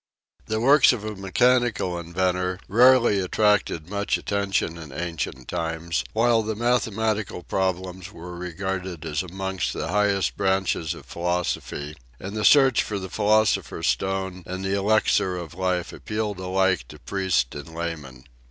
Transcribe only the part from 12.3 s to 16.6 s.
the search for the philosopher's stone and the elixir of life appealed